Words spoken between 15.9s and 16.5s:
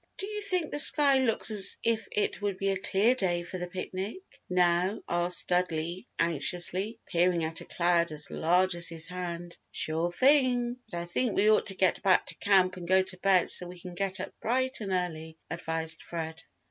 Fred.